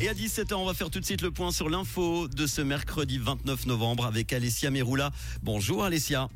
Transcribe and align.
Et 0.00 0.08
à 0.08 0.12
17h, 0.12 0.54
on 0.54 0.66
va 0.66 0.74
faire 0.74 0.90
tout 0.90 1.00
de 1.00 1.04
suite 1.04 1.22
le 1.22 1.30
point 1.30 1.52
sur 1.52 1.68
l'info 1.68 2.28
de 2.28 2.46
ce 2.46 2.60
mercredi 2.60 3.18
29 3.18 3.66
novembre 3.66 4.04
avec 4.06 4.32
Alessia 4.32 4.70
Meroula. 4.70 5.10
Bonjour 5.42 5.84
Alessia. 5.84 6.28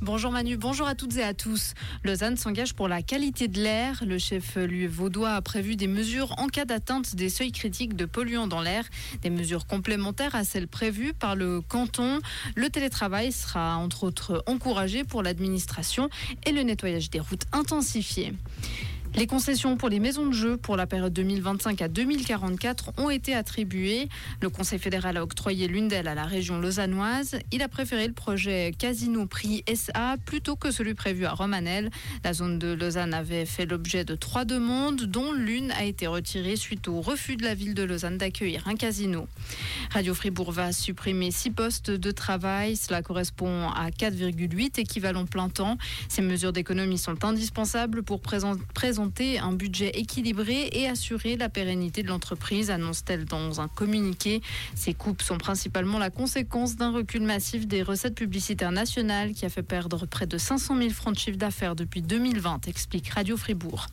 Bonjour 0.00 0.30
Manu, 0.30 0.56
bonjour 0.56 0.86
à 0.86 0.94
toutes 0.94 1.16
et 1.16 1.24
à 1.24 1.34
tous. 1.34 1.74
Lausanne 2.04 2.36
s'engage 2.36 2.74
pour 2.74 2.86
la 2.86 3.02
qualité 3.02 3.48
de 3.48 3.60
l'air. 3.60 4.04
Le 4.06 4.18
chef-lieu 4.18 4.86
vaudois 4.86 5.30
a 5.30 5.42
prévu 5.42 5.74
des 5.74 5.88
mesures 5.88 6.38
en 6.38 6.46
cas 6.46 6.66
d'atteinte 6.66 7.16
des 7.16 7.28
seuils 7.28 7.50
critiques 7.50 7.96
de 7.96 8.04
polluants 8.04 8.46
dans 8.46 8.60
l'air, 8.62 8.84
des 9.22 9.30
mesures 9.30 9.66
complémentaires 9.66 10.36
à 10.36 10.44
celles 10.44 10.68
prévues 10.68 11.14
par 11.14 11.34
le 11.34 11.60
canton. 11.60 12.20
Le 12.54 12.70
télétravail 12.70 13.32
sera 13.32 13.76
entre 13.78 14.04
autres 14.04 14.44
encouragé 14.46 15.02
pour 15.02 15.24
l'administration 15.24 16.10
et 16.46 16.52
le 16.52 16.62
nettoyage 16.62 17.10
des 17.10 17.20
routes 17.20 17.46
intensifié. 17.52 18.34
Les 19.18 19.26
concessions 19.26 19.76
pour 19.76 19.88
les 19.88 19.98
maisons 19.98 20.28
de 20.28 20.32
jeu 20.32 20.56
pour 20.56 20.76
la 20.76 20.86
période 20.86 21.12
2025 21.12 21.82
à 21.82 21.88
2044 21.88 22.92
ont 22.98 23.10
été 23.10 23.34
attribuées. 23.34 24.08
Le 24.40 24.48
Conseil 24.48 24.78
fédéral 24.78 25.16
a 25.16 25.24
octroyé 25.24 25.66
l'une 25.66 25.88
d'elles 25.88 26.06
à 26.06 26.14
la 26.14 26.22
région 26.22 26.60
lausannoise. 26.60 27.36
Il 27.50 27.60
a 27.62 27.68
préféré 27.68 28.06
le 28.06 28.12
projet 28.12 28.72
Casino 28.78 29.26
Prix 29.26 29.64
SA 29.74 30.18
plutôt 30.24 30.54
que 30.54 30.70
celui 30.70 30.94
prévu 30.94 31.24
à 31.24 31.32
Romanel. 31.32 31.90
La 32.22 32.32
zone 32.32 32.60
de 32.60 32.68
Lausanne 32.68 33.12
avait 33.12 33.44
fait 33.44 33.66
l'objet 33.66 34.04
de 34.04 34.14
trois 34.14 34.44
demandes, 34.44 35.02
dont 35.02 35.32
l'une 35.32 35.72
a 35.72 35.82
été 35.82 36.06
retirée 36.06 36.54
suite 36.54 36.86
au 36.86 37.00
refus 37.00 37.34
de 37.34 37.42
la 37.42 37.54
ville 37.56 37.74
de 37.74 37.82
Lausanne 37.82 38.18
d'accueillir 38.18 38.68
un 38.68 38.76
casino. 38.76 39.26
Radio 39.90 40.14
Fribourg 40.14 40.52
va 40.52 40.70
supprimer 40.70 41.32
six 41.32 41.50
postes 41.50 41.90
de 41.90 42.10
travail. 42.12 42.76
Cela 42.76 43.02
correspond 43.02 43.68
à 43.70 43.90
4,8 43.90 44.78
équivalents 44.78 45.26
plein 45.26 45.48
temps. 45.48 45.76
Ces 46.08 46.22
mesures 46.22 46.52
d'économie 46.52 46.98
sont 46.98 47.24
indispensables 47.24 48.04
pour 48.04 48.20
présenter 48.20 48.62
un 49.40 49.52
budget 49.52 49.90
équilibré 49.94 50.68
et 50.72 50.86
assurer 50.86 51.36
la 51.36 51.48
pérennité 51.48 52.02
de 52.02 52.08
l'entreprise, 52.08 52.70
annonce-t-elle 52.70 53.24
dans 53.24 53.60
un 53.60 53.68
communiqué. 53.68 54.42
Ces 54.74 54.94
coupes 54.94 55.22
sont 55.22 55.38
principalement 55.38 55.98
la 55.98 56.10
conséquence 56.10 56.76
d'un 56.76 56.92
recul 56.92 57.22
massif 57.22 57.66
des 57.66 57.82
recettes 57.82 58.14
publicitaires 58.14 58.72
nationales 58.72 59.32
qui 59.32 59.46
a 59.46 59.48
fait 59.48 59.62
perdre 59.62 60.06
près 60.06 60.26
de 60.26 60.38
500 60.38 60.76
000 60.76 60.90
francs 60.90 61.14
de 61.14 61.18
chiffre 61.18 61.38
d'affaires 61.38 61.74
depuis 61.74 62.02
2020, 62.02 62.68
explique 62.68 63.08
Radio 63.08 63.36
Fribourg. 63.36 63.86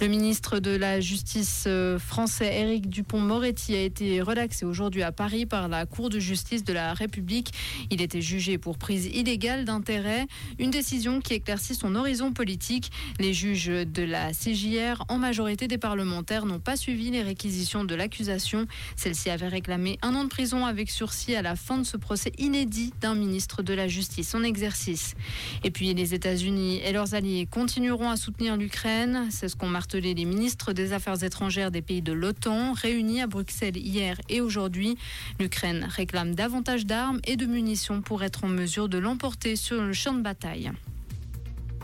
Le 0.00 0.08
ministre 0.08 0.58
de 0.58 0.76
la 0.76 1.00
Justice 1.00 1.64
euh, 1.66 1.98
français 1.98 2.60
Éric 2.60 2.88
Dupont-Moretti 2.88 3.74
a 3.74 3.80
été 3.80 4.20
relaxé 4.20 4.64
aujourd'hui 4.66 5.02
à 5.02 5.12
Paris 5.12 5.46
par 5.46 5.68
la 5.68 5.86
Cour 5.86 6.10
de 6.10 6.18
justice 6.18 6.64
de 6.64 6.72
la 6.72 6.94
République. 6.94 7.52
Il 7.90 8.02
était 8.02 8.20
jugé 8.20 8.58
pour 8.58 8.76
prise 8.76 9.06
illégale 9.06 9.64
d'intérêt, 9.64 10.26
une 10.58 10.70
décision 10.70 11.20
qui 11.20 11.34
éclaircit 11.34 11.74
son 11.74 11.94
horizon 11.94 12.32
politique. 12.32 12.90
Les 13.20 13.32
juges 13.32 13.66
de 13.66 14.02
la 14.02 14.23
la 14.24 14.32
CJR, 14.32 15.04
en 15.08 15.18
majorité 15.18 15.68
des 15.68 15.76
parlementaires, 15.76 16.46
n'ont 16.46 16.58
pas 16.58 16.76
suivi 16.76 17.10
les 17.10 17.22
réquisitions 17.22 17.84
de 17.84 17.94
l'accusation. 17.94 18.66
Celle-ci 18.96 19.28
avait 19.28 19.48
réclamé 19.48 19.98
un 20.00 20.14
an 20.14 20.24
de 20.24 20.30
prison 20.30 20.64
avec 20.64 20.88
sursis 20.88 21.34
à 21.34 21.42
la 21.42 21.56
fin 21.56 21.76
de 21.76 21.82
ce 21.82 21.98
procès 21.98 22.32
inédit 22.38 22.94
d'un 23.02 23.14
ministre 23.14 23.62
de 23.62 23.74
la 23.74 23.86
Justice 23.86 24.34
en 24.34 24.42
exercice. 24.42 25.14
Et 25.62 25.70
puis 25.70 25.92
les 25.92 26.14
États-Unis 26.14 26.80
et 26.84 26.92
leurs 26.92 27.14
alliés 27.14 27.46
continueront 27.50 28.08
à 28.08 28.16
soutenir 28.16 28.56
l'Ukraine. 28.56 29.28
C'est 29.30 29.48
ce 29.48 29.56
qu'ont 29.56 29.68
martelé 29.68 30.14
les 30.14 30.24
ministres 30.24 30.72
des 30.72 30.94
Affaires 30.94 31.22
étrangères 31.22 31.70
des 31.70 31.82
pays 31.82 32.00
de 32.00 32.14
l'OTAN, 32.14 32.72
réunis 32.72 33.20
à 33.20 33.26
Bruxelles 33.26 33.76
hier 33.76 34.18
et 34.30 34.40
aujourd'hui. 34.40 34.96
L'Ukraine 35.38 35.86
réclame 35.90 36.34
davantage 36.34 36.86
d'armes 36.86 37.20
et 37.26 37.36
de 37.36 37.44
munitions 37.44 38.00
pour 38.00 38.22
être 38.22 38.44
en 38.44 38.48
mesure 38.48 38.88
de 38.88 38.96
l'emporter 38.96 39.56
sur 39.56 39.82
le 39.82 39.92
champ 39.92 40.14
de 40.14 40.22
bataille. 40.22 40.72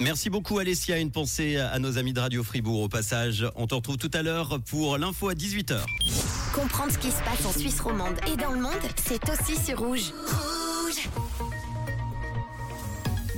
Merci 0.00 0.30
beaucoup 0.30 0.58
Alessia. 0.58 0.98
Une 0.98 1.10
pensée 1.10 1.58
à 1.58 1.78
nos 1.78 1.98
amis 1.98 2.14
de 2.14 2.20
Radio 2.20 2.42
Fribourg 2.42 2.80
au 2.80 2.88
passage. 2.88 3.46
On 3.54 3.66
te 3.66 3.74
retrouve 3.74 3.98
tout 3.98 4.10
à 4.14 4.22
l'heure 4.22 4.58
pour 4.70 4.96
l'info 4.96 5.28
à 5.28 5.34
18h. 5.34 5.78
Comprendre 6.54 6.90
ce 6.90 6.98
qui 6.98 7.10
se 7.10 7.22
passe 7.22 7.44
en 7.44 7.52
Suisse 7.52 7.80
romande 7.80 8.16
et 8.32 8.36
dans 8.36 8.52
le 8.52 8.60
monde, 8.60 8.72
c'est 8.96 9.20
aussi 9.28 9.56
sur 9.62 9.78
Rouge. 9.78 10.12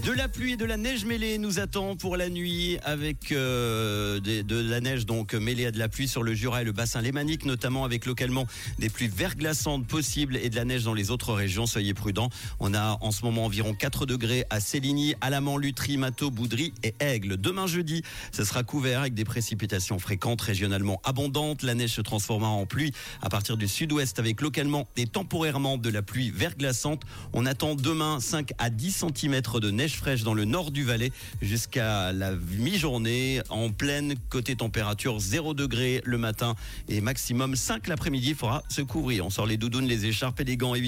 De 0.05 0.11
la 0.11 0.27
pluie 0.27 0.55
et 0.55 0.57
de 0.57 0.64
la 0.64 0.77
neige 0.77 1.05
mêlée 1.05 1.39
nous 1.39 1.61
attend 1.61 1.95
pour 1.95 2.17
la 2.17 2.29
nuit 2.29 2.77
avec 2.83 3.30
euh, 3.30 4.18
de, 4.18 4.61
la 4.61 4.80
neige 4.80 5.07
donc 5.07 5.33
mêlée 5.33 5.67
à 5.67 5.70
de 5.70 5.79
la 5.79 5.89
pluie 5.89 6.08
sur 6.08 6.24
le 6.24 6.35
Jura 6.35 6.63
et 6.63 6.64
le 6.64 6.73
bassin 6.73 7.01
lémanique 7.01 7.45
notamment 7.45 7.85
avec 7.85 8.05
localement 8.05 8.48
des 8.80 8.89
pluies 8.89 9.07
verglaçantes 9.07 9.86
possibles 9.86 10.36
et 10.39 10.51
de 10.51 10.57
la 10.57 10.64
neige 10.64 10.83
dans 10.83 10.92
les 10.92 11.12
autres 11.12 11.33
régions. 11.33 11.67
Soyez 11.67 11.95
prudents. 11.95 12.30
On 12.58 12.74
a 12.74 12.98
en 13.01 13.12
ce 13.12 13.24
moment 13.24 13.45
environ 13.45 13.74
4 13.74 14.05
degrés 14.05 14.45
à 14.51 14.58
Céligny, 14.58 15.14
Alamant, 15.20 15.57
Lutry, 15.57 15.98
Mato, 15.98 16.33
Boudry 16.33 16.74
et 16.83 16.96
Aigle. 16.98 17.36
Demain 17.36 17.68
jeudi, 17.68 18.02
ce 18.33 18.42
sera 18.42 18.64
couvert 18.64 19.02
avec 19.02 19.14
des 19.14 19.24
précipitations 19.24 20.01
fréquentes, 20.01 20.41
régionalement 20.41 21.01
abondantes. 21.05 21.62
La 21.62 21.77
neige 21.77 21.92
se 21.92 22.01
transformera 22.01 22.51
en 22.51 22.67
pluie 22.67 22.91
à 23.20 23.29
partir 23.29 23.57
du 23.57 23.68
sud-ouest 23.68 24.18
avec 24.18 24.41
localement 24.41 24.89
et 24.96 25.07
temporairement 25.07 25.79
de 25.79 25.91
la 25.91 26.02
pluie 26.02 26.30
verglaçante. 26.30 27.02
On 27.35 27.46
attend 27.46 27.77
demain 27.77 28.18
5 28.18 28.51
à 28.58 28.68
10 28.68 29.05
cm 29.14 29.41
de 29.61 29.70
neige 29.70 29.92
fraîche 29.97 30.23
dans 30.23 30.35
le 30.35 30.45
nord 30.45 30.70
du 30.70 30.85
Valais 30.85 31.13
jusqu'à 31.41 32.13
la 32.13 32.33
mi-journée. 32.33 33.41
En 33.48 33.70
pleine 33.70 34.14
côté 34.29 34.57
température 34.57 35.19
0 35.19 35.55
degré 35.55 36.03
le 36.05 36.19
matin 36.19 36.55
et 36.89 37.01
maximum 37.01 37.57
5 37.57 37.89
l'après-midi. 37.89 38.30
Il 38.30 38.35
faudra 38.35 38.63
se 38.69 38.83
couvrir. 38.83 39.27
On 39.27 39.30
sort 39.30 39.47
les 39.47 39.57
doudounes, 39.57 39.86
les 39.86 40.07
écharpes 40.07 40.41
et 40.41 40.45
les 40.45 40.57
gants 40.57 40.75
évidemment. 40.75 40.83